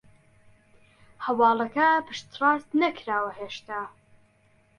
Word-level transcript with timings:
هەواڵەکە 1.25 1.89
پشتڕاست 2.07 2.69
نەکراوە 2.81 3.31
هێشتا 3.39 3.81